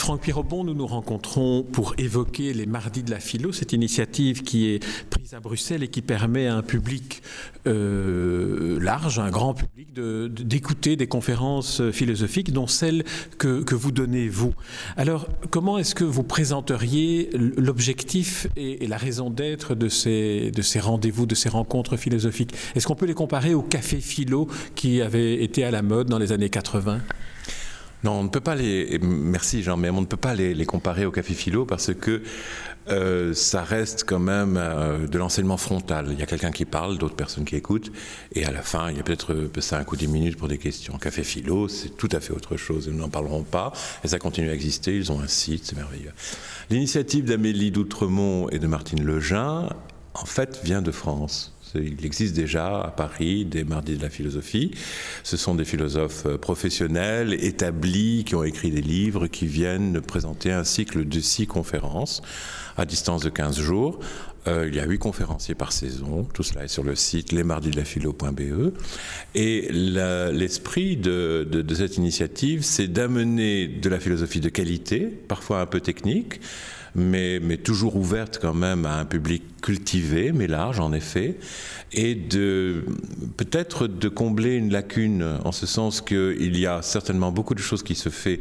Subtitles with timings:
[0.00, 4.70] Franck Pirobon, nous nous rencontrons pour évoquer les Mardis de la Philo, cette initiative qui
[4.70, 7.22] est prise à Bruxelles et qui permet à un public
[7.66, 13.04] euh, large, un grand public, d'écouter de, des conférences philosophiques, dont celle
[13.36, 14.54] que, que vous donnez vous.
[14.96, 20.62] Alors, comment est-ce que vous présenteriez l'objectif et, et, la raison d'être de ces, de
[20.62, 22.54] ces rendez-vous, de ces rencontres philosophiques?
[22.74, 26.18] Est-ce qu'on peut les comparer au café philo qui avait été à la mode dans
[26.18, 27.02] les années 80
[28.04, 28.98] non, on ne peut pas les.
[29.02, 32.22] Merci Jean, on ne peut pas les, les comparer au café philo parce que
[32.88, 36.08] euh, ça reste quand même euh, de l'enseignement frontal.
[36.10, 37.92] Il y a quelqu'un qui parle, d'autres personnes qui écoutent,
[38.32, 40.96] et à la fin, il y a peut-être 5 ou 10 minutes pour des questions.
[40.98, 42.88] Café philo, c'est tout à fait autre chose.
[42.88, 44.96] Nous n'en parlerons pas, et ça continue à exister.
[44.96, 46.12] Ils ont un site, c'est merveilleux.
[46.70, 49.68] L'initiative d'Amélie d'Outremont et de Martine Lejeun,
[50.14, 51.54] en fait, vient de France.
[51.74, 54.72] Il existe déjà à Paris des mardis de la philosophie.
[55.22, 60.52] Ce sont des philosophes euh, professionnels, établis, qui ont écrit des livres, qui viennent présenter
[60.52, 62.22] un cycle de six conférences
[62.76, 64.00] à distance de 15 jours.
[64.48, 66.26] Euh, il y a huit conférenciers par saison.
[66.32, 68.72] Tout cela est sur le site lesmardisdelaphilo.be.
[69.34, 75.80] Et l'esprit de cette initiative, c'est d'amener de la philosophie de qualité, parfois un peu
[75.80, 76.40] technique,
[76.94, 81.36] mais, toujours ouverte quand même à un public cultivé, mais large en effet,
[81.92, 82.84] et de
[83.36, 87.82] peut-être de combler une lacune en ce sens qu'il y a certainement beaucoup de choses
[87.82, 88.36] qui se font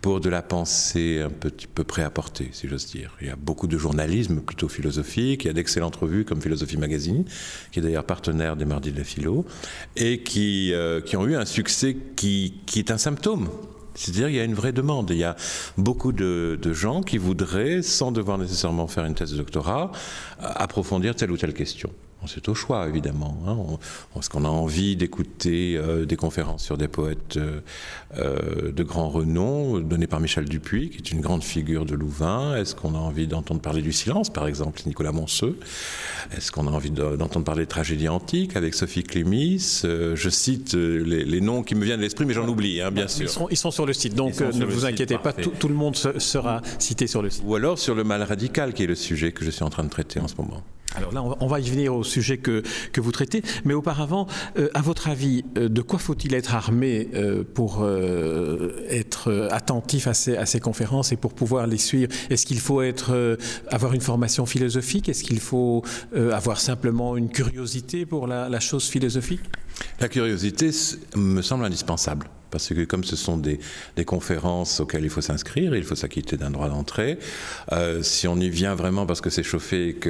[0.00, 3.16] pour de la pensée un petit peu porter, si j'ose dire.
[3.20, 6.78] Il y a beaucoup de journalisme plutôt philosophique, il y a d'excellentes revues comme Philosophie
[6.78, 7.24] Magazine,
[7.70, 9.44] qui est d'ailleurs partenaire des Mardis de la Philo,
[9.96, 13.48] et qui, euh, qui ont eu un succès qui, qui est un symptôme
[14.00, 15.10] c'est-à-dire qu'il y a une vraie demande.
[15.10, 15.36] Il y a
[15.76, 19.92] beaucoup de, de, gens qui voudraient, sans devoir nécessairement faire une thèse de doctorat,
[20.40, 21.90] approfondir telle ou telle question.
[22.26, 23.36] C'est au choix, évidemment.
[23.46, 23.56] Hein.
[24.18, 27.60] Est-ce qu'on a envie d'écouter euh, des conférences sur des poètes euh,
[28.18, 32.56] euh, de grand renom, données par Michel Dupuis, qui est une grande figure de Louvain
[32.56, 35.58] Est-ce qu'on a envie d'entendre parler du silence, par exemple, Nicolas Monseux
[36.36, 39.82] Est-ce qu'on a envie d'entendre parler de tragédie antique avec Sophie Clémis?
[39.82, 43.08] Je cite les, les, noms qui me viennent à l'esprit, mais j'en oublie, hein, bien
[43.08, 43.24] sûr.
[43.24, 45.68] Ils sont, ils sont, sur le site, donc ne vous inquiétez site, pas, tout, tout,
[45.68, 47.42] le monde sera cité sur le site.
[47.46, 49.84] Ou alors sur le mal radical, qui est le sujet que je suis en train
[49.84, 50.62] de traiter en ce moment.
[50.96, 52.62] Alors là, on va y venir au sujet que,
[52.92, 54.26] que vous traitez, mais auparavant,
[54.58, 57.86] euh, à votre avis, euh, de quoi faut-il être armé euh, pour
[58.88, 62.12] être attentif à ces, à ces, conférences et pour pouvoir les suivre?
[62.28, 65.08] Est-ce qu'il faut être, avoir une formation philosophique?
[65.08, 65.84] Est-ce qu'il faut
[66.14, 69.40] avoir simplement une curiosité pour la, la chose philosophique?
[70.00, 70.70] La curiosité
[71.16, 73.60] me semble indispensable parce que comme ce sont des,
[74.04, 77.18] conférences auxquelles il faut s'inscrire, il faut s'acquitter d'un droit d'entrée.
[77.72, 80.00] Euh, si on y vient vraiment parce que c'est chauffé et qu'on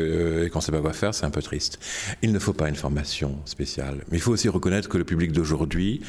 [0.49, 1.79] qu ne sait pas quoi faire, c'est un peu triste.
[2.23, 4.05] Il ne faut pas une formation spéciale.
[4.11, 6.01] Mais il faut aussi reconnaître que le public d'aujourd'hui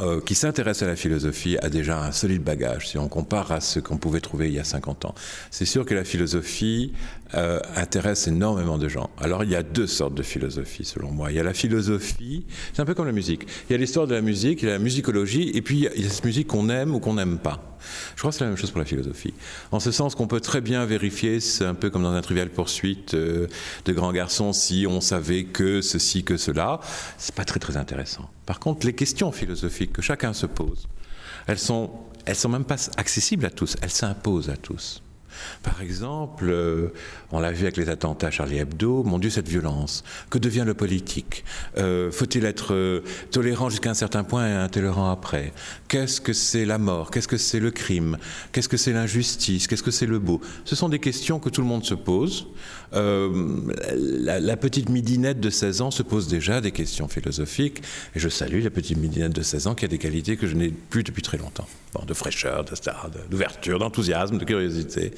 [0.00, 3.60] euh, qui s'intéresse à la philosophie a déjà un solide bagage si on compare à
[3.60, 5.14] ce qu'on pouvait trouver il y a 50 ans.
[5.50, 6.92] C'est sûr que la philosophie
[7.34, 9.10] euh, intéresse énormément de gens.
[9.18, 11.30] Alors il y a deux sortes de philosophie selon moi.
[11.30, 13.46] Il y a la philosophie, c'est un peu comme la musique.
[13.68, 16.02] Il y a l'histoire de la musique, il y a la musicologie, et puis il
[16.02, 17.69] y a cette musique qu'on aime ou qu'on n'aime pas.
[18.14, 19.34] Je crois que c'est la même chose pour la philosophie.
[19.72, 22.48] En ce sens qu'on peut très bien vérifier, c'est un peu comme dans un trivial
[22.48, 23.46] poursuite euh,
[23.84, 26.80] de grands garçons, si on savait que ceci, que cela,
[27.18, 28.30] c'est pas très très intéressant.
[28.46, 30.88] Par contre, les questions philosophiques que chacun se pose,
[31.46, 31.90] elles sont,
[32.26, 35.02] elles sont même pas accessibles à tous, elles s'imposent à tous.
[35.62, 36.92] Par exemple, euh,
[37.32, 40.04] on l'a vu avec les attentats Charlie Hebdo, mon Dieu, cette violence.
[40.30, 41.44] Que devient le politique?
[41.78, 45.52] Euh, Faut-il être euh, tolérant jusqu'à un certain point et intolérant après?
[45.88, 47.10] Qu'est-ce que c'est la mort?
[47.10, 48.18] Qu'est-ce que c'est le crime?
[48.52, 49.66] Qu'est-ce que c'est l'injustice?
[49.66, 50.40] Qu'est-ce que c'est le beau?
[50.64, 52.48] Ce sont des questions que tout le monde se pose.
[52.92, 57.82] La, petite midinette de 16 ans se pose déjà des questions philosophiques.
[58.14, 60.54] Et je salue la petite midinette de 16 ans qui a des qualités que je
[60.54, 61.66] n'ai plus depuis très longtemps.
[62.06, 62.64] De fraîcheur,
[63.28, 65.12] d'ouverture, d'enthousiasme, de curiosité.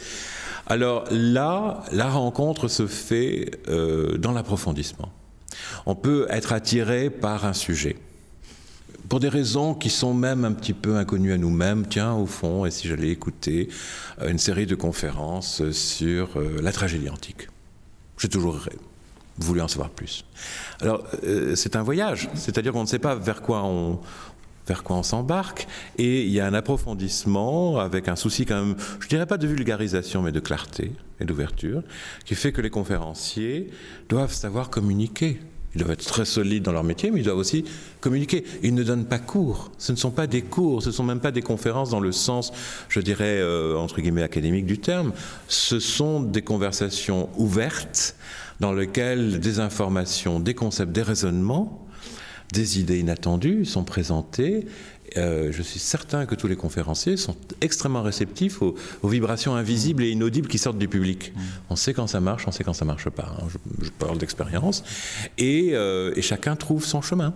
[0.66, 5.10] Alors là, la rencontre se fait euh, dans l'approfondissement.
[5.86, 7.96] On peut être attiré par un sujet.
[9.08, 12.64] Pour des raisons qui sont même un petit peu inconnues à nous-mêmes, tiens, au fond,
[12.64, 13.68] et si j'allais écouter
[14.20, 17.48] euh, une série de conférences sur euh, la tragédie antique.
[18.18, 18.60] J'ai toujours
[19.38, 20.24] voulu en savoir plus.
[20.80, 21.04] Alors,
[21.54, 23.98] c'est un voyage, c'est-à-dire qu'on ne sait pas vers quoi on,
[24.66, 25.66] vers quoi on s'embarque.
[25.98, 29.46] Et il y a un approfondissement avec un souci quand même, je dirais pas de
[29.46, 31.82] vulgarisation, mais de clarté et d'ouverture,
[32.24, 33.70] qui fait que les conférenciers
[34.08, 35.40] doivent savoir communiquer
[35.74, 37.64] Ils doivent être très solides dans leur métier, mais ils doivent aussi
[38.00, 38.44] communiquer.
[38.62, 39.70] Ils ne donnent pas cours.
[39.78, 42.12] Ce ne sont pas des cours, ce ne sont même pas des conférences dans le
[42.12, 42.52] sens,
[42.88, 45.12] je dirais, euh, entre guillemets, académique du terme.
[45.48, 48.16] Ce sont des conversations ouvertes
[48.60, 51.81] dans lesquelles des informations, des concepts, des raisonnements,
[52.52, 54.66] des idées inattendues sont présentées
[55.16, 60.10] euh, je suis certain que tous les conférenciers sont extrêmement réceptifs aux, vibrations invisibles et
[60.10, 61.32] inaudibles qui sortent du public.
[61.70, 63.36] On sait quand ça marche, on sait quand ça marche pas.
[63.38, 63.46] Hein.
[63.82, 64.84] Je, parle d'expérience.
[65.40, 67.34] Euh, et chacun trouve son chemin.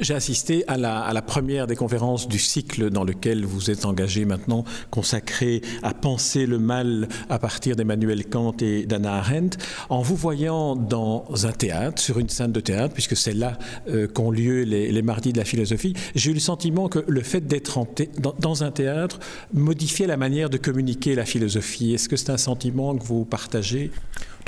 [0.00, 4.64] J'ai assisté à la, première des conférences du cycle dans lequel vous êtes engagé maintenant,
[4.90, 9.58] consacré à penser le mal à partir d'Emmanuel Kant et d'Anna Arendt.
[9.88, 13.58] En vous voyant dans un théâtre, sur une scène de théâtre, puisque c'est là
[13.88, 17.40] euh, qu'ont lieu les, mardis de la philosophie, j'ai eu le sentiment que le fait
[17.40, 17.78] d'être
[18.18, 19.18] dans, dans, un théâtre
[19.52, 21.94] modifiait la manière de communiquer la philosophie.
[21.94, 23.90] Est-ce que c'est un sentiment que vous partagez?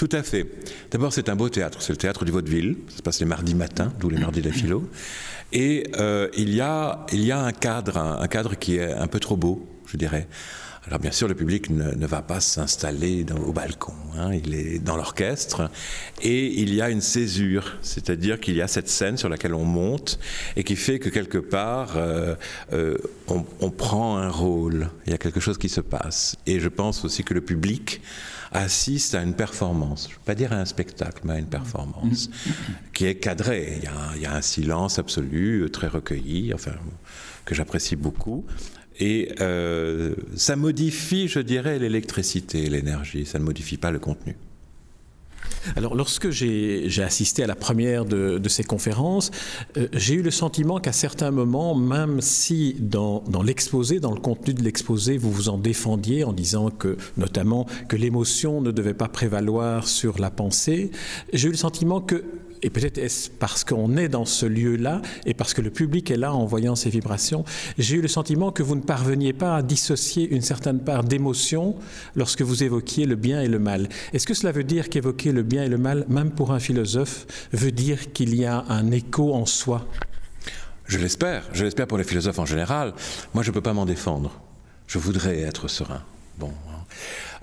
[0.01, 0.47] Tout à fait.
[0.91, 1.83] D'abord, c'est un beau théâtre.
[1.83, 2.75] C'est le théâtre du vaudeville.
[2.89, 4.89] Ça se passe les mardis matins, d'où les mardis de la philo.
[5.53, 9.07] Et euh, il, y a, il y a un cadre, un, cadre qui est un
[9.09, 10.27] peu trop beau, je dirais.
[10.87, 14.97] Alors bien sûr, le public ne, va pas s'installer au balcon, hein, il est dans
[14.97, 15.71] l'orchestre,
[16.23, 19.67] et il y a une césure, c'est-à-dire qu'il y a cette scène sur laquelle on
[19.67, 20.19] monte,
[20.57, 22.35] et qui fait que quelque part, euh,
[22.73, 22.97] euh,
[23.29, 26.37] on, on, prend un rôle, il y a quelque chose qui se passe.
[26.47, 28.01] Et je pense aussi que le public
[28.53, 31.47] assiste à une performance, je ne veux pas dire à un spectacle, mais à une
[31.47, 32.31] performance,
[32.93, 33.79] qui est cadrée.
[33.79, 36.73] Il y, a un, silence absolu, très recueilli, enfin,
[37.45, 38.45] que j'apprécie beaucoup.
[38.99, 44.37] Et euh, ça modifie, je dirais, l'électricité, l'énergie, ça ne modifie pas le contenu.
[45.77, 49.31] Alors, lorsque j'ai assisté à la première de, ces conférences,
[49.77, 54.55] euh, j'ai eu le sentiment qu'à certains moments, même si dans, l'exposé, dans le contenu
[54.55, 59.09] de l'exposé, vous vous en défendiez en disant que, notamment, que l'émotion ne devait pas
[59.09, 60.91] prévaloir sur la pensée,
[61.33, 62.25] j'ai eu le sentiment que
[62.63, 66.17] et peut-être est-ce parce qu'on est dans ce lieu-là et parce que le public est
[66.17, 67.45] là en voyant ces vibrations,
[67.79, 71.77] j'ai eu le sentiment que vous ne parveniez pas à dissocier une certaine part d'émotion
[72.15, 73.89] lorsque vous évoquiez le bien et le mal.
[74.13, 77.27] Est-ce que cela veut dire qu'évoquer le bien et le mal, même pour un philosophe,
[77.53, 79.87] veut dire qu'il y a un écho en soi?
[80.87, 82.95] Je l'espère, je l'espère pour les philosophes en général.
[83.33, 84.41] Moi, je ne peux pas m'en défendre.
[84.89, 86.03] Je voudrais être serein.
[86.37, 86.49] Bon.
[86.49, 86.81] Hein.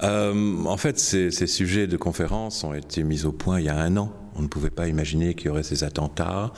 [0.03, 3.69] Euh, en fait, ces, ces sujets de conférences ont été mis au point il y
[3.69, 4.11] a un an.
[4.37, 6.53] On ne pouvait pas imaginer qu'il y aurait ces attentats.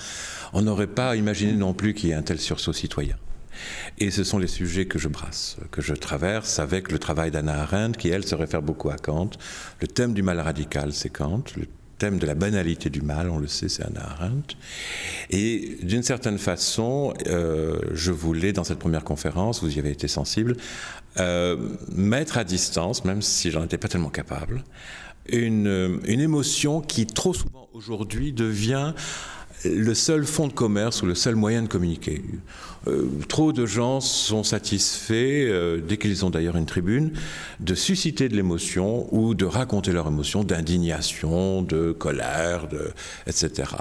[0.54, 3.16] On n'aurait pas imaginé non plus qu'il y ait un tel sursaut citoyen.
[3.98, 7.62] Et ce sont les sujets que je brasse, que je traverse avec le travail d'Anna
[7.62, 9.32] Arendt, qui, elle, se réfère beaucoup à Kant.
[9.82, 11.44] Le thème du mal radical, c'est Kant.
[11.58, 11.66] Le
[11.98, 14.56] thème de la banalité du mal, on le sait, c'est Anna Arendt.
[15.30, 20.08] Et d'une certaine façon, euh, je voulais, dans cette première conférence, vous y avez été
[20.08, 20.56] sensible,
[21.20, 21.58] euh,
[21.94, 24.64] mettre à distance, même si j'en étais pas tellement capable,
[25.32, 28.94] une, une émotion qui trop souvent aujourd'hui devient
[29.66, 32.22] le seul fonds de commerce ou le seul moyen de communiquer.
[32.88, 37.12] Euh, trop de gens sont satisfaits, euh, dès qu'ils ont d'ailleurs une tribune,
[37.60, 42.68] de susciter de l'émotion ou de raconter leur émotion d'indignation, de colère,
[43.28, 43.72] etc.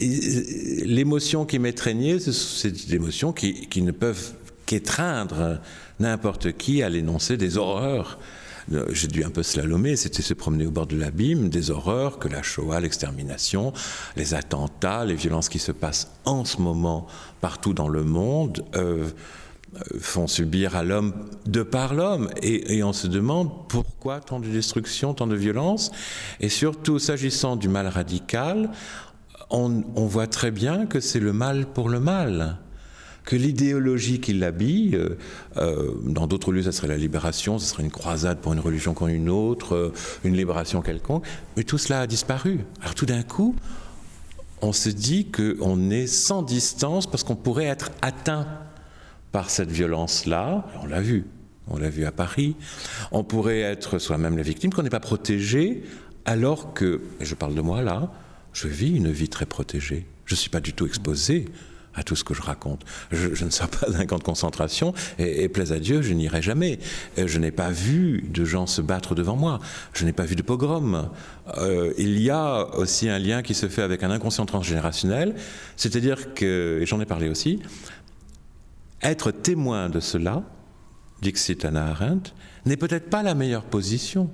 [0.00, 4.32] L'émotion qui m'étreignait, c'est des émotions qui, ne peuvent
[4.66, 5.60] qu'étreindre
[6.00, 8.39] n'importe qui à l'énoncer des horreurs euh,
[8.92, 12.28] j'ai dû un peu slalomer, c'était se promener au bord de l'abîme, des horreurs que
[12.28, 13.72] la Shoah, l'extermination,
[14.16, 17.06] les attentats, les violences qui se passent en ce moment
[17.40, 19.08] partout dans le monde euh,
[19.76, 21.14] euh, font subir à l'homme
[21.46, 22.28] de par l'homme.
[22.42, 25.92] Et, on se demande pourquoi tant de destruction, tant de violence.
[26.40, 28.70] Et surtout, s'agissant du mal radical,
[29.52, 32.58] on voit très bien que c'est le mal pour le mal
[33.30, 35.16] que l'idéologie qui l'habille, euh,
[35.56, 38.92] euh, dans d'autres lieux, ça serait la libération, ce serait une croisade pour une religion
[38.92, 39.92] comme une autre, euh,
[40.24, 41.24] une libération quelconque,
[41.56, 42.58] mais tout cela a disparu.
[42.80, 43.54] Alors tout d'un coup,
[44.62, 48.48] on se dit qu'on est sans distance parce qu'on pourrait être atteint
[49.30, 51.24] par cette violence-là, on l'a vu,
[51.68, 52.56] on l'a vu à Paris,
[53.12, 55.84] on pourrait être soi-même la victime, qu'on n'est pas protégé,
[56.24, 58.10] alors que, je parle de moi là,
[58.52, 60.04] je vis une vie très protégée.
[60.24, 61.44] Je ne suis pas du tout exposé
[61.94, 62.84] à tout ce que je raconte.
[63.10, 66.78] Je, ne sors pas d'un camp de concentration et, plaise à Dieu, je n'irai jamais.
[67.16, 69.58] Je n'ai pas vu de gens se battre devant moi.
[69.92, 71.10] Je n'ai pas vu de pogrom.
[71.58, 75.34] Euh, il y a aussi un lien qui se fait avec un inconscient transgénérationnel,
[75.76, 77.60] c'est-à-dire que, et j'en ai parlé aussi,
[79.02, 80.42] être témoin de cela,
[81.22, 82.32] dit Anna Arendt,
[82.66, 84.30] n'est peut-être pas la meilleure position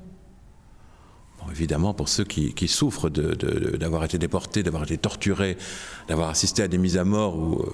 [1.50, 5.56] évidemment, pour ceux qui, souffrent d'avoir été déportés, d'avoir été torturés,
[6.08, 7.66] d'avoir assisté à des mises à mort, ou euh,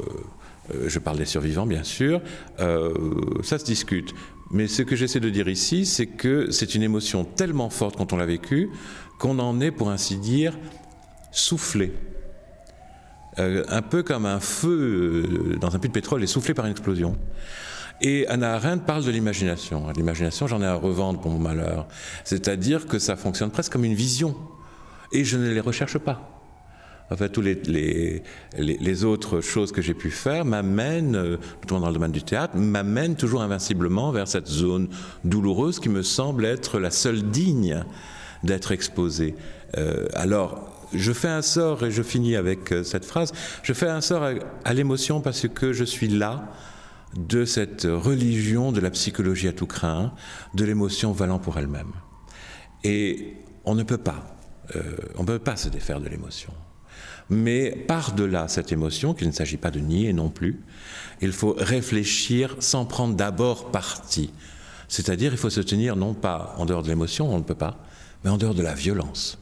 [0.75, 2.21] euh, je parle des survivants, bien sûr,
[2.61, 2.93] euh,
[3.43, 4.15] ça se discute.
[4.51, 8.13] Mais ce que j'essaie de dire ici, c'est que c'est une émotion tellement forte quand
[8.13, 8.71] on l'a vécue
[9.19, 10.59] qu'on en est, pour ainsi dire,
[11.31, 11.93] soufflé.
[13.39, 17.17] un peu comme un feu dans un puits de pétrole est soufflé par une explosion.
[18.03, 19.89] Et Anna Arendt parle de l'imagination.
[19.97, 21.87] L'imagination, j'en ai à revendre pour mon malheur.
[22.25, 24.35] C'est-à-dire que ça fonctionne presque comme une vision.
[25.13, 26.29] Et je ne les recherche pas.
[27.11, 28.23] Enfin, toutes les,
[28.57, 32.57] les, autres choses que j'ai pu faire m'amènent, euh, notamment dans le domaine du théâtre,
[32.57, 34.89] m'amènent toujours invinciblement vers cette zone
[35.25, 37.85] douloureuse qui me semble être la seule digne
[38.43, 39.35] d'être exposée.
[40.15, 43.33] alors, je fais un sort, et je finis avec euh, cette phrase,
[43.63, 44.29] je fais un sort
[44.65, 46.49] à, l'émotion parce que je suis là
[47.17, 50.13] de cette religion de la psychologie à tout craint,
[50.55, 51.93] de l'émotion valant pour elle-même.
[52.85, 54.37] Et on ne peut pas,
[54.77, 54.83] euh,
[55.17, 56.53] on ne peut pas se défaire de l'émotion.
[57.31, 60.63] Mais par-delà cette émotion, qu'il ne s'agit pas de nier non plus,
[61.21, 64.33] il faut réfléchir sans prendre d'abord parti.
[64.89, 67.79] C'est-à-dire, il faut se tenir non pas en dehors de l'émotion, on ne peut pas,
[68.25, 69.39] mais en dehors de la violence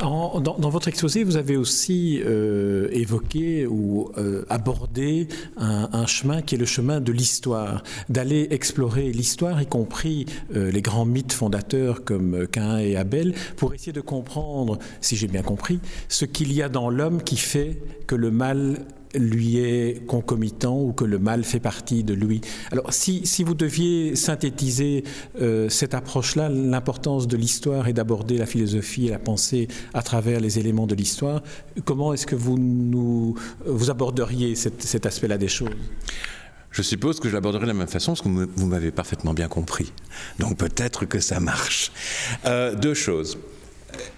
[0.00, 6.58] dans, votre exposé, vous avez aussi euh, évoqué ou euh, abordé un, chemin qui est
[6.58, 12.46] le chemin de l'histoire, d'aller explorer l'histoire, y compris euh, les grands mythes fondateurs comme
[12.48, 16.68] Cain et Abel, pour essayer de comprendre, si j'ai bien compris, ce qu'il y a
[16.68, 18.78] dans l'homme qui fait que le mal
[19.14, 22.40] lui est concomitant ou que le mal fait partie de lui.
[22.70, 25.04] Alors si, si vous deviez synthétiser
[25.40, 30.40] euh, cette approche-là, l'importance de l'histoire et d'aborder la philosophie et la pensée à travers
[30.40, 31.42] les éléments de l'histoire,
[31.84, 35.70] comment est-ce que vous, nous, vous aborderiez cet, aspect-là des choses?
[36.70, 39.48] Je suppose que je l'aborderai de la même façon parce que vous m'avez parfaitement bien
[39.48, 39.92] compris.
[40.38, 41.92] Donc peut-être que ça marche.
[42.46, 43.36] Euh, deux choses.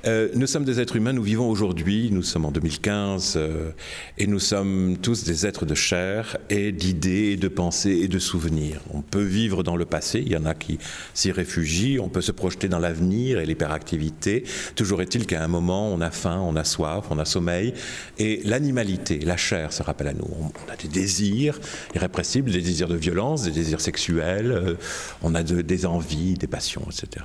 [0.06, 3.70] Euh, nous sommes des êtres humains, nous vivons aujourd'hui, nous sommes en 2015, euh,
[4.18, 8.80] et nous sommes tous des êtres de chair et d'idées, de pensées et de souvenirs.
[8.92, 10.78] On peut vivre dans le passé, il y en a qui
[11.14, 14.44] s'y réfugient, on peut se projeter dans l'avenir et l'hyperactivité.
[14.76, 17.72] Toujours est-il qu'à un moment, on a faim, on a soif, on a sommeil,
[18.18, 20.28] et l'animalité, la chair se rappelle à nous.
[20.28, 21.58] On a des désirs
[21.94, 24.74] irrépressibles, des désirs de violence, des désirs sexuels, euh,
[25.22, 27.24] on a des envies, des passions, etc.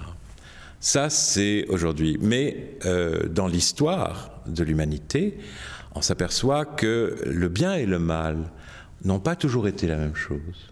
[0.80, 2.18] Ça, c'est aujourd'hui.
[2.22, 5.38] Mais euh, dans l'histoire de l'humanité,
[5.96, 8.52] on s'aperçoit que le bien et le mal
[9.04, 10.72] n'ont pas toujours été la même chose.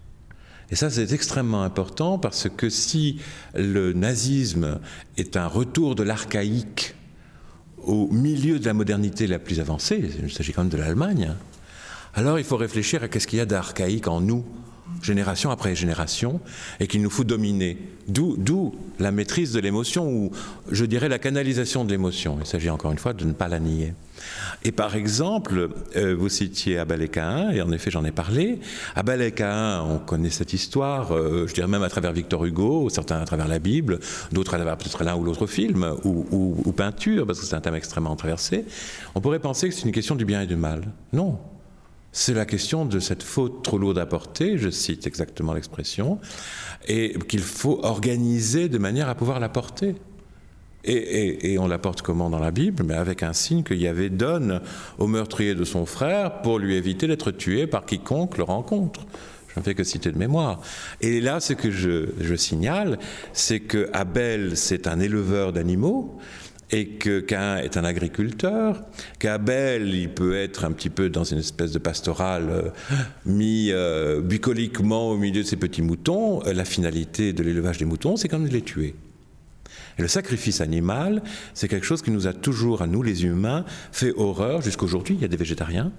[0.69, 3.19] Et ça, c'est extrêmement important parce que si
[3.55, 4.79] le nazisme
[5.17, 6.95] est un retour de l'archaïque
[7.77, 11.37] au milieu de la modernité la plus avancée, il s'agit quand même de l'Allemagne, hein,
[12.15, 14.43] alors il faut réfléchir à qu'est-ce qu'il y a d'archaïque en nous
[15.01, 16.39] génération après génération,
[16.79, 17.77] et qu'il nous faut dominer.
[18.07, 20.31] D'où la maîtrise de l'émotion, ou
[20.71, 22.37] je dirais la canalisation de l'émotion.
[22.39, 23.93] Il s'agit encore une fois de ne pas la nier.
[24.63, 28.59] Et par exemple, euh, vous citiez Abel et en effet j'en ai parlé.
[28.95, 32.89] Abel et Caïn, on connaît cette histoire, euh, je dirais même à travers Victor Hugo,
[32.89, 33.99] certains à travers la Bible,
[34.31, 37.61] d'autres à travers peut-être l'un ou l'autre film, ou, ou peinture, parce que c'est un
[37.61, 38.65] thème extrêmement traversé.
[39.15, 40.81] On pourrait penser que c'est une question du bien et du mal.
[41.13, 41.37] Non,
[42.17, 46.17] c'est la question de cette faute trop lourde à porter, je cite exactement l'expression,
[46.87, 49.93] et qu'il faut organiser de manière à pouvoir la porter.
[50.83, 52.83] Et, on la porte comment dans la Bible?
[52.83, 54.61] Mais avec un signe que Yahvé donne
[54.97, 59.05] au meurtrier de son frère pour lui éviter d'être tué par quiconque le rencontre.
[59.53, 60.61] Je ne fais que citer de mémoire.
[61.01, 62.97] Et là, ce que je, je signale,
[63.33, 66.17] c'est que Abel, c'est un éleveur d'animaux,
[66.71, 68.83] et que Cain est un agriculteur,
[69.19, 72.69] qu'Abel, il peut être un petit peu dans une espèce de pastorale euh,
[73.25, 76.45] mis euh, bucoliquement au milieu de ses petits moutons.
[76.45, 78.95] Euh, la finalité de l'élevage des moutons, c'est comme de les tuer.
[79.97, 83.65] Et le sacrifice animal, c'est quelque chose qui nous a toujours, à nous les humains,
[83.91, 85.15] fait horreur jusqu'aujourd'hui.
[85.15, 85.91] Il y a des végétariens,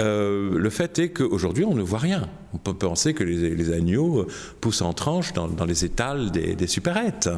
[0.00, 2.28] euh, le fait est qu'aujourd'hui, on ne voit rien.
[2.52, 4.26] On peut penser que les, agneaux
[4.60, 7.30] poussent en tranche dans, les étals des, des supérettes.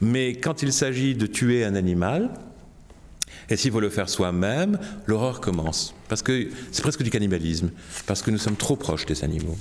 [0.00, 2.30] Mais quand il s'agit de tuer un animal,
[3.50, 5.94] et s'il faut le faire soi-même, l'horreur commence.
[6.08, 7.70] Parce que c'est presque du cannibalisme,
[8.06, 9.58] parce que nous sommes trop proches des animaux.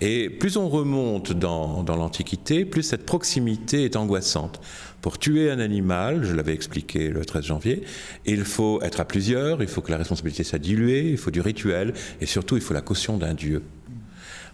[0.00, 4.60] Et plus on remonte dans, l'Antiquité, plus cette proximité est angoissante.
[5.02, 7.82] Pour tuer un animal, je l'avais expliqué le 13 janvier,
[8.24, 11.42] il faut être à plusieurs, il faut que la responsabilité soit diluée, il faut du
[11.42, 13.62] rituel, et surtout il faut la caution d'un Dieu.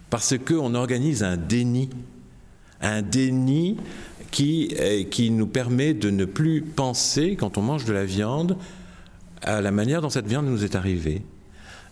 [0.09, 1.89] Parce qu'on organise un déni,
[2.81, 3.77] un déni
[4.31, 4.75] qui,
[5.11, 8.57] qui nous permet de ne plus penser, quand on mange de la viande,
[9.41, 11.21] à la manière dont cette viande nous est arrivée.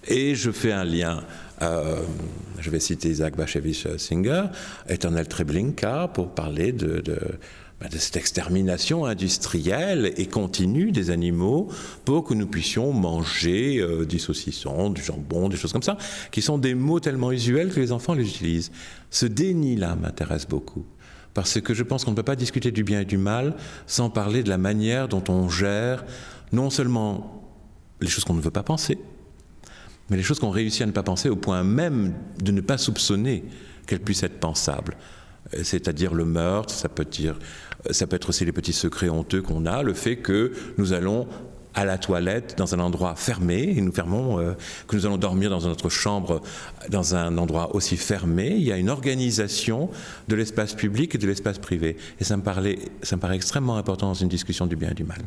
[0.07, 1.23] Et je fais un lien
[1.61, 2.01] euh,
[2.59, 4.45] je vais citer Isaac Bashevich Singer,
[4.89, 7.01] Éternel Treblinka, pour parler de,
[7.79, 11.69] ben, de, cette extermination industrielle et continue des animaux
[12.03, 15.97] pour que nous puissions manger euh, du saucisson, du jambon, des choses comme ça,
[16.31, 18.71] qui sont des mots tellement usuels que les enfants les utilisent.
[19.09, 20.85] Ce déni-là m'intéresse beaucoup.
[21.33, 23.55] Parce que je pense qu'on ne peut pas discuter du bien et du mal
[23.87, 26.05] sans parler de la manière dont on gère
[26.53, 27.43] non seulement
[27.99, 28.97] les choses qu'on ne veut pas penser,
[30.09, 32.77] mais les choses qu'on réussit à ne pas penser au point même de ne pas
[32.77, 33.43] soupçonner
[33.87, 34.97] qu'elles puissent être pensables.
[35.53, 37.37] Euh, c'est-à-dire le meurtre, ça peut, dire,
[37.87, 40.93] euh, ça peut être aussi les petits secrets honteux qu'on a, le fait que nous
[40.93, 41.27] allons
[41.75, 44.53] à la toilette dans un endroit fermé et nous fermons, euh,
[44.87, 46.41] que nous allons dormir dans notre chambre
[46.89, 48.53] dans un endroit aussi fermé.
[48.55, 49.89] Il y a une organisation
[50.29, 51.97] de l'espace public et de l'espace privé.
[52.19, 55.21] Et ça ça me paraît extrêmement important dans une discussion du bien et du mal.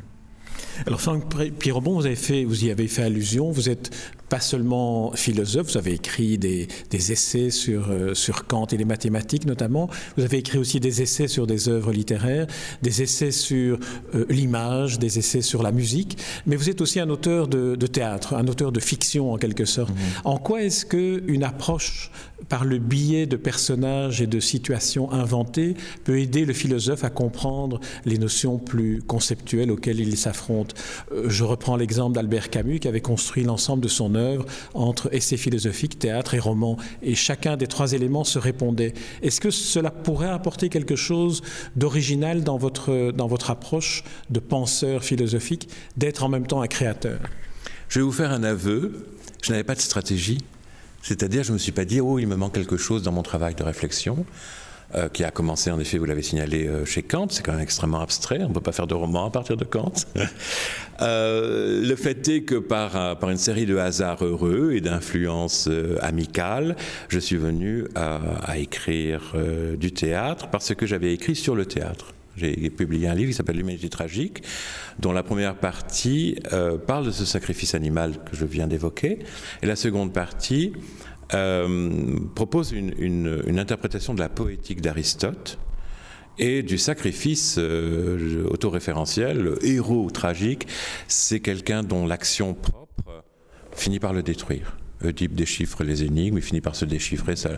[0.86, 1.24] Alors Franck
[1.58, 3.90] Pierrebon, vous, avez fait, vous y avez fait allusion, vous êtes
[4.28, 9.46] pas seulement philosophe, vous avez écrit des, essais sur, euh, sur Kant et les mathématiques
[9.46, 12.46] notamment, vous avez écrit aussi des essais sur des œuvres littéraires,
[12.82, 13.78] des essais sur
[14.14, 18.34] euh, l'image, des essais sur la musique, mais vous êtes aussi un auteur de, théâtre,
[18.34, 19.90] un auteur de fiction en quelque sorte.
[19.90, 20.26] Mmh.
[20.26, 22.10] En quoi est-ce qu'une approche
[22.48, 27.80] par le biais de personnages et de situations inventées peut aider le philosophe à comprendre
[28.04, 30.74] les notions plus conceptuelles auxquelles il s'affronte
[31.12, 35.36] euh, Je reprends l'exemple d'Albert Camus qui avait construit l'ensemble de son œuvre entre essais
[35.36, 36.76] philosophiques, théâtre et roman.
[37.02, 38.94] Et chacun des trois éléments se répondait.
[39.22, 41.42] Est-ce que cela pourrait apporter quelque chose
[41.76, 47.20] d'original dans votre, dans votre approche de penseur philosophique, d'être en même temps un créateur?
[47.88, 49.06] Je vais vous faire un aveu.
[49.42, 50.38] Je n'avais pas de stratégie.
[51.02, 53.22] C'est-à-dire, je ne me suis pas dit, oh, il me manque quelque chose dans mon
[53.22, 54.26] travail de réflexion.
[54.94, 57.60] Euh, qui a commencé en effet, vous l'avez signalé, euh, chez Kant, c'est quand même
[57.60, 59.92] extrêmement abstrait, on ne peut pas faire de roman à partir de Kant.
[61.00, 65.68] Euh, le fait est que par, par, une série de hasards heureux et d'influences
[66.00, 66.74] amicales,
[67.08, 69.36] je suis venu à, à écrire
[69.76, 72.14] du théâtre parce que j'avais écrit sur le théâtre.
[72.38, 74.42] J'ai publié un livre qui s'appelle L'humanité tragique,
[74.98, 76.36] dont la première partie
[76.86, 79.18] parle de ce sacrifice animal que je viens d'évoquer,
[79.62, 80.72] et la seconde partie
[81.34, 85.58] euh, propose une, interprétation de la poétique d'Aristote
[86.38, 89.38] et du sacrifice euh, autoréférentiel.
[89.38, 90.66] Le héros tragique,
[91.06, 93.24] c'est quelqu'un dont l'action propre
[93.72, 94.78] finit par le détruire.
[95.04, 97.50] Oedipe déchiffre les énigmes, il finit par se déchiffrer, ça,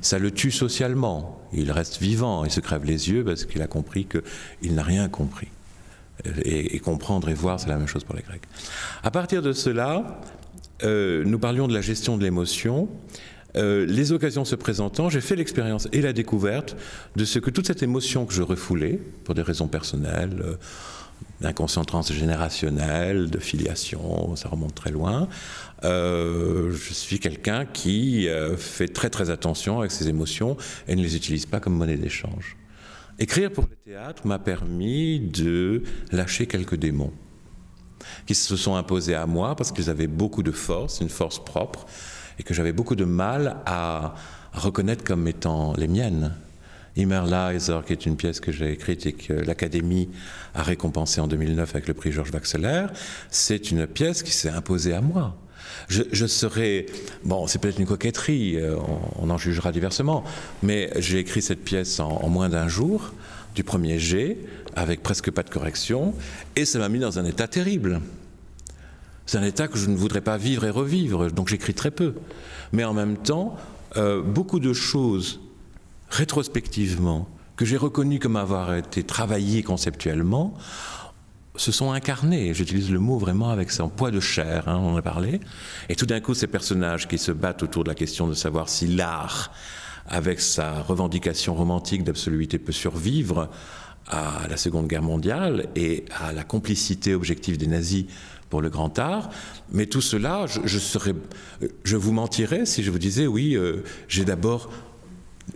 [0.00, 1.40] ça le tue socialement.
[1.52, 5.08] Il reste vivant, il se crève les yeux parce qu'il a compris qu'il n'a rien
[5.08, 5.48] compris.
[6.44, 8.42] Et, comprendre et voir, c'est la même chose pour les Grecs.
[9.02, 10.20] À partir de cela,
[10.84, 12.88] euh, nous parlions de la gestion de l'émotion.
[13.56, 16.76] Euh, les occasions se présentant, j'ai fait l'expérience et la découverte
[17.16, 20.54] de ce que toute cette émotion que je refoulais, pour des raisons personnelles, euh,
[21.40, 25.28] d'inconscient transgénérationnel, de filiation, ça remonte très loin,
[25.82, 28.28] je suis quelqu'un qui
[28.58, 32.56] fait très très attention avec ses émotions et ne les utilise pas comme monnaie d'échange.
[33.18, 37.12] Écrire pour le théâtre m'a permis de lâcher quelques démons
[38.26, 41.86] qui se sont imposés à moi parce qu'ils avaient beaucoup de force, une force propre,
[42.38, 44.14] et que j'avais beaucoup de mal à,
[44.52, 46.34] reconnaître comme étant les miennes.
[46.96, 50.08] Immerleiser, qui est une pièce que j'ai écrite et que l'Académie
[50.54, 52.86] a récompensée en 2009 avec le prix Georges Baxeler,
[53.30, 55.36] c'est une pièce qui s'est imposée à moi.
[55.88, 56.86] Je, serais.
[57.24, 58.76] Bon, c'est peut-être une coquetterie, euh,
[59.18, 60.24] on, en jugera diversement,
[60.62, 63.12] mais j'ai écrit cette pièce en moins d'un jour,
[63.54, 64.38] du premier jet,
[64.76, 66.14] avec presque pas de correction,
[66.56, 68.00] et ça m'a mis dans un état terrible.
[69.26, 72.14] C'est un état que je ne voudrais pas vivre et revivre, donc j'écris très peu.
[72.72, 73.56] Mais en même temps,
[73.96, 75.40] euh, beaucoup de choses,
[76.10, 80.54] rétrospectivement, que j'ai reconnues comme avoir été travaillées conceptuellement,
[81.56, 82.54] se sont incarnées.
[82.54, 85.40] J'utilise le mot vraiment avec son poids de chair, hein, on en a parlé.
[85.88, 88.68] Et tout d'un coup, ces personnages qui se battent autour de la question de savoir
[88.68, 89.52] si l'art,
[90.06, 93.50] avec sa revendication romantique d'absoluité, peut survivre
[94.08, 98.06] à la Seconde Guerre mondiale et à la complicité objective des nazis
[98.48, 99.30] pour le grand art.
[99.70, 104.70] Mais tout cela, je vous mentirais si je vous disais, oui, euh, j'ai d'abord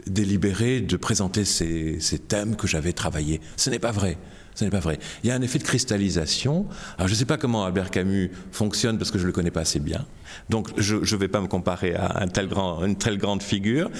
[0.06, 3.40] délibéré de présenter ces, ces thèmes que j'avais travaillés.
[3.56, 4.18] Ce n'est pas vrai.
[4.54, 4.98] Ce n'est pas vrai.
[5.22, 6.66] Il y a un effet de cristallisation.
[6.96, 9.50] Alors, je ne sais pas comment Albert Camus fonctionne parce que je ne le connais
[9.50, 10.06] pas assez bien.
[10.48, 13.90] Donc, je ne vais pas me comparer à un tel grand, une telle grande figure.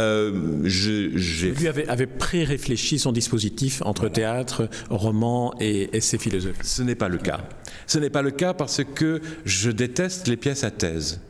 [0.00, 6.64] Euh, je, Lui avait, avait pré-réfléchi son dispositif entre théâtre, roman et essai philosophique.
[6.64, 7.42] Ce n'est pas le cas.
[7.86, 11.20] Ce n'est pas le cas parce que je déteste les pièces à thèse.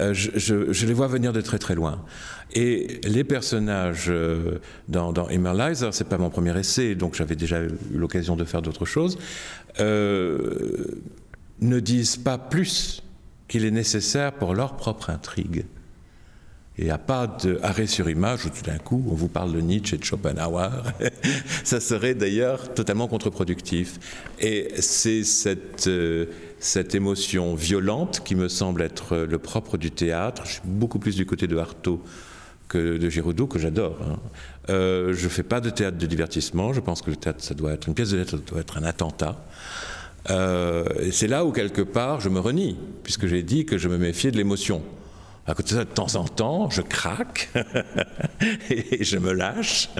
[0.00, 2.04] Euh, je, les vois venir de très très loin.
[2.52, 7.62] Et les personnages euh, dans, dans ce c'est pas mon premier essai, donc j'avais déjà
[7.62, 9.18] eu l'occasion de faire d'autres choses,
[9.80, 11.00] euh,
[11.60, 13.02] ne disent pas plus
[13.48, 15.64] qu'il est nécessaire pour leur propre intrigue.
[16.76, 19.94] N'y a pas d'arrêt sur image où tout d'un coup on vous parle de Nietzsche
[19.94, 20.70] et de Schopenhauer.
[21.64, 24.00] Ça serait d'ailleurs totalement contre-productif.
[24.40, 25.88] Et c'est cette,
[26.64, 30.42] cette émotion violente qui me semble être le propre du théâtre.
[30.46, 32.02] Je suis beaucoup plus du côté de Artaud
[32.68, 33.98] que de Giraudoux, que j'adore.
[34.02, 34.18] Hein.
[34.70, 36.72] Euh, je ne fais pas de théâtre de divertissement.
[36.72, 38.78] Je pense que le théâtre, ça doit être une pièce de théâtre, ça doit être
[38.78, 39.44] un attentat.
[40.30, 43.98] Euh, c'est là où quelque part je me renie, puisque j'ai dit que je me
[43.98, 44.82] méfiais de l'émotion.
[45.46, 47.50] À côté de ça, de temps en temps, je craque
[48.70, 49.90] et je me lâche.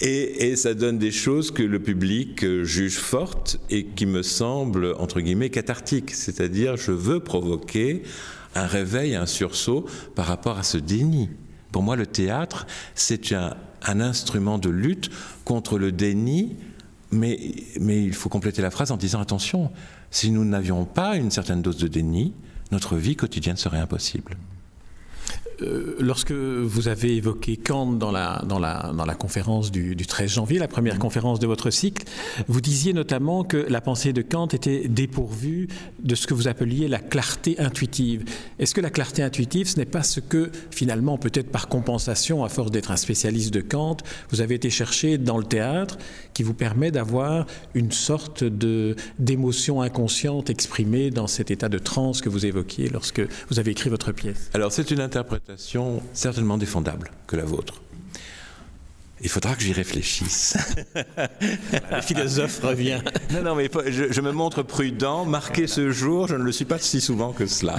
[0.00, 5.20] Et, ça donne des choses que le public juge fortes et qui me semblent, entre
[5.20, 6.10] guillemets, cathartiques.
[6.10, 8.02] C'est-à-dire, je veux provoquer
[8.54, 11.30] un réveil, un sursaut par rapport à ce déni.
[11.72, 15.10] Pour moi, le théâtre, c'est un, instrument de lutte
[15.44, 16.56] contre le déni,
[17.10, 17.38] mais
[17.80, 19.70] il faut compléter la phrase en disant attention,
[20.10, 22.34] si nous n'avions pas une certaine dose de déni,
[22.70, 24.36] notre vie quotidienne serait impossible.
[25.62, 30.06] Euh, lorsque vous avez évoqué Kant dans la, dans la, dans la conférence du, du,
[30.06, 32.04] 13 janvier, la première conférence de votre cycle,
[32.48, 35.68] vous disiez notamment que la pensée de Kant était dépourvue
[36.02, 38.24] de ce que vous appeliez la clarté intuitive.
[38.58, 42.48] Est-ce que la clarté intuitive, ce n'est pas ce que finalement, peut-être par compensation, à
[42.48, 43.98] force d'être un spécialiste de Kant,
[44.30, 45.98] vous avez été chercher dans le théâtre,
[46.32, 52.28] qui vous permet d'avoir une sorte d'émotion inconsciente exprimée dans cet état de transe que
[52.28, 54.50] vous évoquiez lorsque vous avez écrit votre pièce?
[54.52, 55.43] Alors c'est une interprétation
[56.12, 57.82] certainement défendable que la vôtre.
[59.20, 60.56] Il faudra que j'y réfléchisse.
[60.94, 63.00] le philosophe revient.
[63.32, 65.24] Non, non, mais je, je, me montre prudent.
[65.24, 67.76] Marqué ce jour, je ne le suis pas si souvent que cela.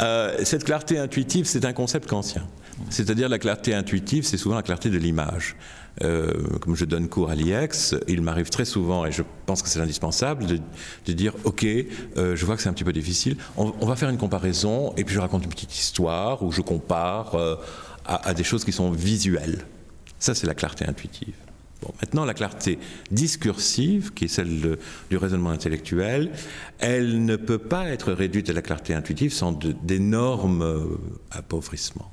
[0.00, 2.44] Euh, cette clarté intuitive, c'est un concept kantien.
[2.88, 5.56] C'est-à-dire la clarté intuitive, c'est souvent la clarté de l'image.
[6.02, 9.68] Euh, comme je donne cours à l'IEX, il m'arrive très souvent, et je pense que
[9.68, 13.86] c'est indispensable, de, dire Ok, euh, je vois que c'est un petit peu difficile, on,
[13.86, 17.56] va faire une comparaison, et puis je raconte une petite histoire où je compare euh,
[18.06, 19.66] à, des choses qui sont visuelles.
[20.18, 21.34] Ça, c'est la clarté intuitive.
[21.82, 22.78] Bon, maintenant, la clarté
[23.10, 26.30] discursive, qui est celle du raisonnement intellectuel,
[26.78, 30.98] elle ne peut pas être réduite à la clarté intuitive sans d'énormes
[31.30, 32.12] appauvrissements.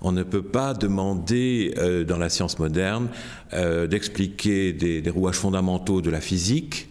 [0.00, 3.08] On ne peut pas demander euh, dans la science moderne
[3.52, 6.88] euh, d'expliquer des, rouages fondamentaux de la physique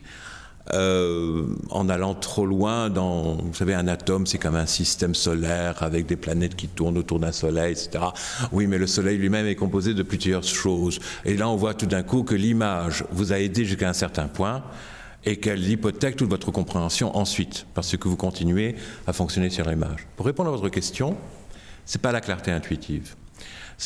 [0.74, 5.82] euh, en allant trop loin dans, vous savez, un atome, c'est comme un système solaire
[5.82, 8.04] avec des planètes qui tournent autour d'un soleil, etc.
[8.52, 11.00] Oui, mais le soleil lui-même est composé de plusieurs choses.
[11.24, 14.28] Et là, on voit tout d'un coup que l'image vous a aidé jusqu'à un certain
[14.28, 14.63] point
[15.26, 18.76] et qu'elle hypothèque toute votre compréhension ensuite, parce que vous continuez
[19.08, 20.08] à fonctionner sur l'image.
[20.17, 21.15] Pour répondre à votre question,
[21.88, 23.15] c'est pas la clarté intuitive.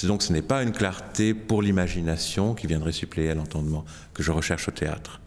[0.03, 4.31] Donc ce n'est pas une clarté pour l'imagination qui viendrait suppléer à l'entendement que je
[4.31, 5.21] recherche au théâtre.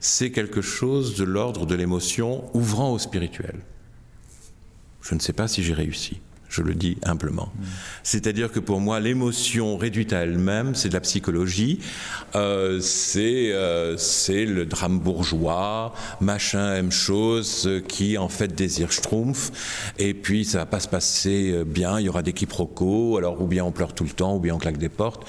[0.00, 3.60] C'est quelque chose de l'ordre de l'émotion ouvrant au spirituel.
[5.02, 6.20] Je ne sais pas si j'ai réussi
[6.52, 7.50] je le dis humblement.
[8.02, 11.80] C'est-à-dire que pour moi, l'émotion réduite à elle-même, c'est de la psychologie,
[12.34, 13.96] euh, c'est euh,
[14.28, 19.50] le drame bourgeois, machin aime chose qui en fait désire schtroumpf,
[19.98, 23.46] et puis ça va pas se passer bien, il y aura des quiproquos, alors ou
[23.46, 25.26] bien on pleure tout le temps, ou bien on claque des portes,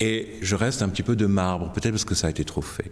[0.00, 2.62] et je reste un petit peu de marbre, peut-être parce que ça a été trop
[2.62, 2.90] fait.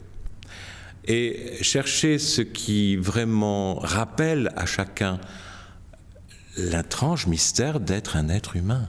[1.06, 5.18] Et chercher ce qui vraiment rappelle à chacun
[6.58, 8.88] l'étrange mystère d'être un être humain.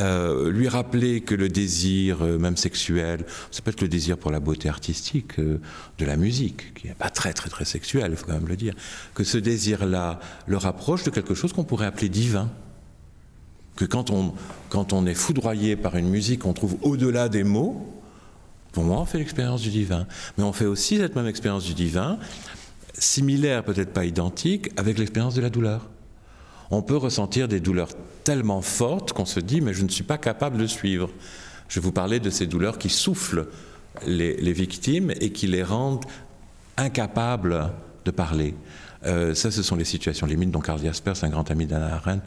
[0.00, 4.30] Euh, lui rappeler que le désir, euh, même sexuel, ça peut être le désir pour
[4.30, 5.60] la beauté artistique euh,
[5.98, 8.56] de la musique, qui n'est pas très très très sexuel, il faut quand même le
[8.56, 8.74] dire,
[9.14, 12.48] que ce désir-là le rapproche de quelque chose qu'on pourrait appeler divin.
[13.74, 14.34] Que quand on,
[14.68, 17.92] quand on est foudroyé par une musique qu'on trouve au-delà des mots,
[18.70, 20.06] pour moi on fait l'expérience du divin.
[20.36, 22.18] Mais on fait aussi cette même expérience du divin,
[22.96, 25.88] similaire, peut-être pas identique, avec l'expérience de la douleur
[26.70, 27.90] on peut ressentir des douleurs
[28.24, 31.10] tellement fortes qu'on se dit mais je ne suis pas capable de suivre.
[31.68, 33.46] Je vais vous parler de ces douleurs qui soufflent
[34.06, 36.04] les, les victimes et qui les rendent
[36.76, 37.70] incapables
[38.04, 38.54] de parler.
[39.06, 42.22] Euh, ça, ce sont les situations limites dont Karl Jaspers, un grand ami d'Anna Arendt,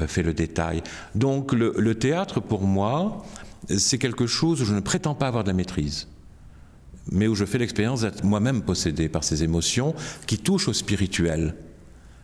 [0.00, 0.82] euh, fait le détail.
[1.14, 3.24] Donc le, le théâtre, pour moi,
[3.68, 6.08] c'est quelque chose où je ne prétends pas avoir de la maîtrise,
[7.10, 9.94] mais où je fais l'expérience d'être moi-même possédé par ces émotions
[10.26, 11.54] qui touchent au spirituel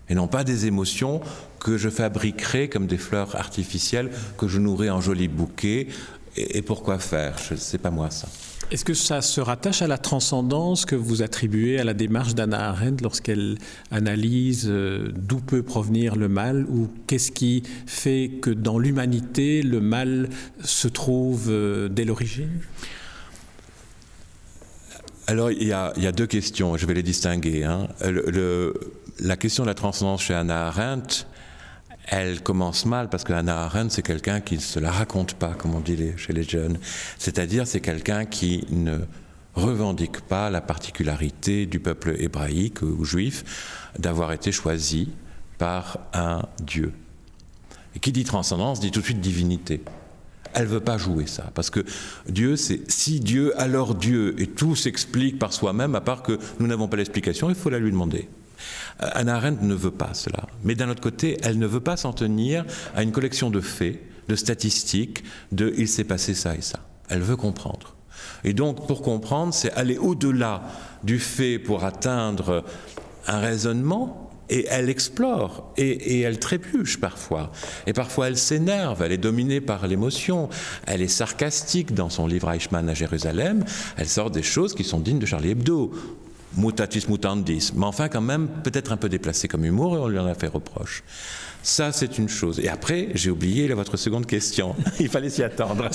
[0.09, 1.21] et non pas des émotions
[1.61, 5.89] que je fabriquerai comme des fleurs artificielles que je nourris en jolis bouquets.
[6.37, 7.37] Et, et pourquoi faire?
[7.39, 8.29] Je sais pas moi ça.
[8.73, 12.71] Est-ce que ça se rattache à la transcendance que vous attribuez à la démarche d'Anna
[12.71, 13.59] Arendt lorsqu'elle
[13.91, 19.83] analyse euh, d'où peut provenir le mal ou qu'est-ce qui fait que dans l'humanité le
[19.83, 20.31] mal
[20.65, 22.61] se trouve euh, dès l'origine?
[25.27, 27.65] Alors il y, a, il y, a, deux questions, je vais les distinguer.
[27.65, 27.89] Hein.
[28.01, 28.75] Le, le,
[29.21, 31.27] la question de la transcendance chez Anna Arendt,
[32.07, 35.55] elle commence mal parce que Hannah Arendt, c'est quelqu'un qui ne se la raconte pas,
[35.55, 36.79] comme on dit chez les jeunes.
[37.19, 38.99] C'est-à-dire, c'est quelqu'un qui ne
[39.55, 45.11] revendique pas la particularité du peuple hébraïque ou juif d'avoir été choisi
[45.59, 46.93] par un Dieu.
[47.95, 49.83] Et qui dit transcendance dit tout de suite divinité.
[50.55, 51.85] Elle veut pas jouer ça, parce que
[52.29, 56.67] Dieu, c'est si Dieu, alors Dieu, et tout s'explique par soi-même, à part que nous
[56.67, 58.29] n'avons pas l'explication, il faut la lui demander.
[59.03, 60.47] Euh, Anna Arendt ne veut pas cela.
[60.65, 64.01] Mais d'un autre côté, elle ne veut pas s'en tenir à une collection de faits,
[64.29, 66.81] de statistiques, de il s'est passé ça et ça.
[67.09, 67.95] Elle veut comprendre.
[68.45, 70.63] Et donc, pour comprendre, c'est aller au-delà
[71.03, 72.65] du fait pour atteindre
[73.27, 74.23] un raisonnement,
[74.53, 77.53] et elle explore, et, elle trébuche parfois.
[77.87, 80.51] Et parfois elle s'énerve, elle est dominée par l'émotion,
[80.87, 83.65] elle est sarcastique dans son livre Eichmann à Jérusalem,
[83.97, 85.93] elle sort des choses qui sont dignes de Charlie Hebdo
[86.57, 90.19] mutatis mutandis, mais enfin quand même peut-être un peu déplacé comme humour et on lui
[90.19, 91.03] en a fait reproche.
[91.63, 92.61] Ça, c'est une chose.
[92.61, 94.75] Et après, j'ai oublié votre seconde question.
[95.01, 95.89] Il fallait s'y attendre.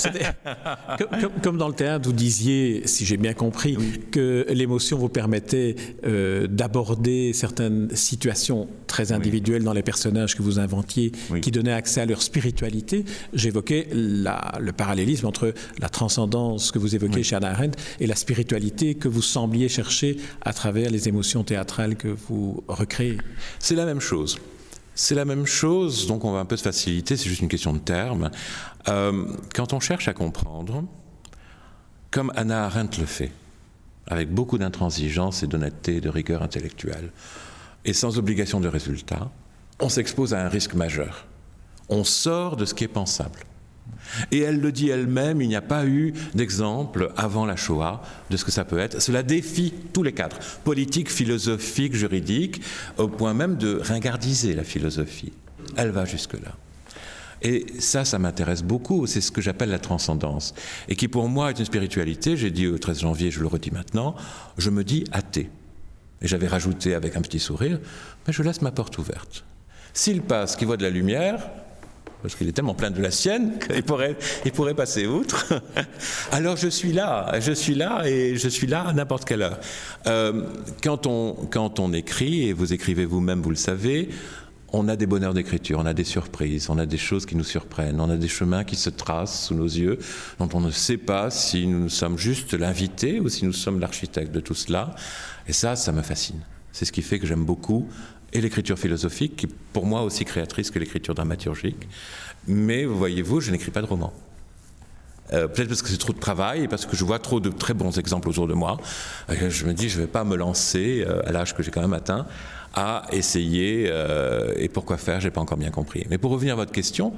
[1.44, 3.78] Comme, dans le théâtre, vous disiez, si j'ai bien compris,
[4.12, 5.76] que l'émotion vous permettait
[6.06, 12.02] euh, d'aborder certaines situations très individuelles dans les personnages que vous inventiez, qui donnaient accès
[12.02, 13.06] à leur spiritualité.
[13.34, 18.96] J'évoquais le parallélisme entre la transcendance que vous évoquez chez Anna Arendt et la spiritualité
[18.96, 23.18] que vous sembliez chercher à travers les émotions théâtrales que vous recréez.
[23.60, 24.40] C'est la même chose.
[25.00, 27.72] C'est la même chose, donc on va un peu se faciliter, c'est juste une question
[27.72, 28.32] de terme.
[28.88, 30.86] Euh, quand on cherche à comprendre,
[32.10, 33.32] comme Anna Arendt le fait,
[34.08, 37.12] avec beaucoup d'intransigeance et d'honnêteté et de rigueur intellectuelle,
[37.86, 39.30] et sans obligation de résultat,
[39.80, 41.28] on s'expose à un risque majeur.
[41.90, 43.42] On sort de ce qui est pensable.
[44.32, 48.38] Et elle le dit elle-même, il n'y a pas eu d'exemple avant la Shoah de
[48.38, 49.02] ce que ça peut être.
[49.02, 52.62] Cela défie tous les cadres, politiques, philosophiques, juridiques,
[52.98, 55.34] au point même de ringardiser la philosophie.
[55.76, 56.56] Elle va jusque-là.
[57.42, 60.56] Et ça, ça m'intéresse beaucoup, c'est ce que j'appelle la transcendance,
[60.88, 63.70] et qui pour moi est une spiritualité, j'ai dit au 13 janvier, je le redis
[63.70, 64.16] maintenant,
[64.58, 65.50] je me dis athée.
[66.22, 67.80] Et j'avais rajouté avec un petit sourire,
[68.26, 69.44] mais je laisse ma porte ouverte.
[69.94, 71.48] S'il passe, qu'il voit de la lumière,
[72.22, 75.62] parce qu'il est tellement plein de la sienne qu'il pourrait, passer outre.
[76.32, 79.60] Alors je suis là, je suis là et je suis là à n'importe quelle heure.
[80.08, 80.44] Euh,
[80.82, 84.10] quand on écrit, et vous écrivez vous-même, vous le savez,
[84.74, 87.44] on a des bonheurs d'écriture, on a des surprises, on a des choses qui nous
[87.44, 89.98] surprennent, on a des chemins qui se tracent sous nos yeux,
[90.40, 94.34] dont on ne sait pas si nous sommes juste l'invité ou si nous sommes l'architecte
[94.34, 94.94] de tout cela.
[95.48, 96.42] Et ça, ça me fascine.
[96.74, 97.88] C'est ce qui fait que j'aime beaucoup
[98.38, 101.88] et l'écriture philosophique, qui est pour moi aussi créatrice que l'écriture dramaturgique.
[102.48, 104.14] Mais voyez-vous, je n'écris pas de roman.
[105.34, 107.50] Euh, peut-être parce que c'est trop de travail et parce que je vois trop de
[107.50, 108.78] très bons exemples autour de moi.
[109.30, 111.72] Euh, je me dis, je ne vais pas me lancer, euh, à l'âge que j'ai
[111.72, 112.26] quand même atteint,
[112.74, 113.92] à essayer.
[114.58, 116.06] et pourquoi faire Je n'ai pas encore bien compris.
[116.10, 117.14] Mais pour revenir à votre question,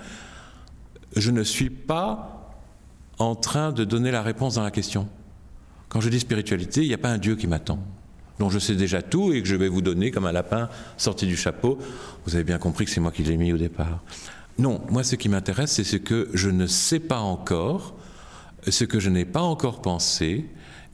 [1.16, 2.56] je ne suis pas
[3.18, 5.10] en train de donner la réponse dans la question.
[5.90, 7.80] Quand je dis spiritualité, il n'y a pas un Dieu qui m'attend
[8.40, 11.28] dont je sais déjà tout et que je vais vous donner comme un lapin sorti
[11.28, 11.78] du chapeau.
[12.26, 14.02] Vous avez bien compris que c'est moi qui l'ai mis au départ.
[14.58, 17.96] Non, moi ce qui m'intéresse, c'est ce que je ne sais pas encore,
[18.68, 20.46] ce que je n'ai pas encore pensé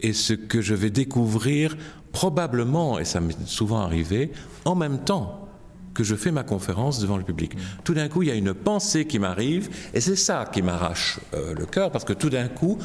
[0.01, 1.77] et ce que je vais découvrir
[2.11, 4.31] probablement, et ça m'est souvent arrivé,
[4.65, 5.49] en même temps
[5.93, 7.53] que je fais ma conférence devant le public.
[7.83, 11.19] Tout d'un coup, il y a une pensée qui m'arrive, et c'est ça qui m'arrache
[11.33, 12.77] euh, le cœur, parce que tout d'un coup,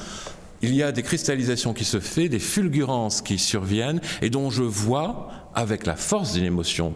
[0.62, 4.62] il y a des cristallisations qui se font, des fulgurances qui surviennent, et dont je
[4.62, 6.94] vois, avec la force d'une émotion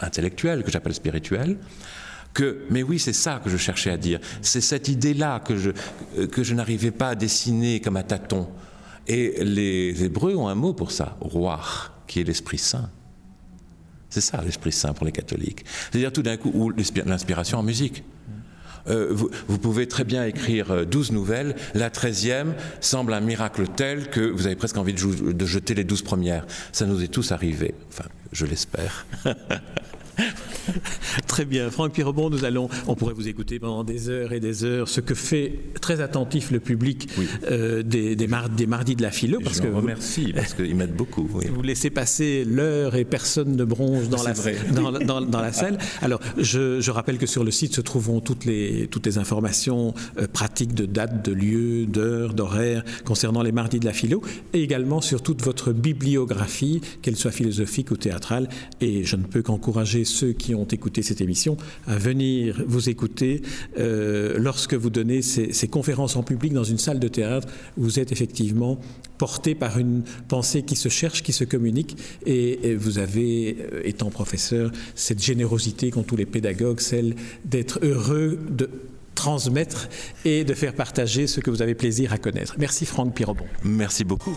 [0.00, 1.58] intellectuelle, que j'appelle spirituelle,
[2.34, 4.18] que, mais oui, c'est ça que je cherchais à dire.
[4.40, 5.70] C'est cette idée-là que je,
[6.26, 8.48] que je n'arrivais pas à dessiner comme un tâton.
[9.06, 11.60] Et les Hébreux ont un mot pour ça, roi,
[12.06, 12.90] qui est l'Esprit Saint.
[14.08, 15.64] C'est ça l'Esprit Saint pour les catholiques.
[15.90, 16.72] C'est-à-dire tout d'un coup, ou
[17.04, 18.04] l'inspiration en musique.
[18.88, 24.10] Euh, vous, pouvez très bien écrire 12 euh, nouvelles, la 13e semble un miracle tel
[24.10, 26.46] que vous avez presque envie de, de jeter les 12 premières.
[26.72, 29.06] Ça nous est tous arrivé, enfin, je l'espère.
[31.26, 31.70] Très bien.
[31.70, 35.00] Franck Pirebon, nous allons, on pourrait vous écouter pendant des heures et des heures, ce
[35.00, 37.08] que fait très attentif le public
[37.50, 39.40] euh, des, des, mardis de la philo.
[39.42, 41.26] Parce Je que remercie, parce qu'ils m'aident beaucoup.
[41.52, 44.32] Vous laissez passer l'heure et personne ne bronze dans, la,
[45.00, 45.78] dans, dans, la, salle.
[46.00, 50.26] Alors, je, rappelle que sur le site se trouveront toutes les, toutes les informations euh,
[50.26, 55.00] pratiques de date, de lieu, d'heure, d'horaire concernant les mardis de la philo, et également
[55.00, 58.48] sur toute votre bibliographie, qu'elle soit philosophique ou théâtrale.
[58.80, 63.42] Et je ne peux qu'encourager ceux qui ont écouté cette émission à venir vous écouter
[63.78, 67.48] euh, lorsque vous donnez ces, conférences en public dans une salle de théâtre.
[67.76, 68.78] Vous êtes effectivement
[69.18, 71.96] porté par une pensée qui se cherche, qui se communique,
[72.26, 78.38] et, vous avez, euh, étant professeur, cette générosité qu'ont tous les pédagogues, celle d'être heureux
[78.50, 78.68] de
[79.14, 79.88] transmettre
[80.24, 82.56] et de faire partager ce que vous avez plaisir à connaître.
[82.58, 83.46] Merci Franck Pirobon.
[83.62, 84.36] Merci beaucoup.